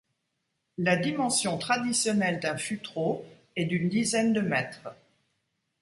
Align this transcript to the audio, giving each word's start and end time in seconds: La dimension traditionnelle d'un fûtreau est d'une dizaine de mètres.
La 0.79 0.95
dimension 0.95 1.59
traditionnelle 1.59 2.39
d'un 2.39 2.57
fûtreau 2.57 3.23
est 3.55 3.65
d'une 3.65 3.87
dizaine 3.87 4.33
de 4.33 4.41
mètres. 4.41 4.89